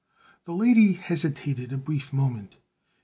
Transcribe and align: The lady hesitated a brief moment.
The 0.45 0.51
lady 0.53 0.93
hesitated 0.93 1.71
a 1.71 1.77
brief 1.77 2.11
moment. 2.11 2.55